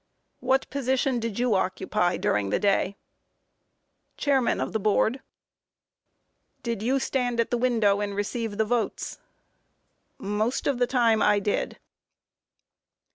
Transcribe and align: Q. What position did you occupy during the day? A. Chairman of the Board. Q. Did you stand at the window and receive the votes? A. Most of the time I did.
Q. 0.39 0.47
What 0.47 0.67
position 0.71 1.19
did 1.19 1.37
you 1.37 1.53
occupy 1.53 2.17
during 2.17 2.49
the 2.49 2.57
day? 2.57 2.85
A. 2.87 2.95
Chairman 4.19 4.59
of 4.59 4.73
the 4.73 4.79
Board. 4.79 5.17
Q. 5.17 5.21
Did 6.63 6.81
you 6.81 6.97
stand 6.97 7.39
at 7.39 7.51
the 7.51 7.55
window 7.59 7.99
and 8.01 8.15
receive 8.15 8.57
the 8.57 8.65
votes? 8.65 9.19
A. 10.19 10.23
Most 10.23 10.65
of 10.65 10.79
the 10.79 10.87
time 10.87 11.21
I 11.21 11.37
did. 11.37 11.77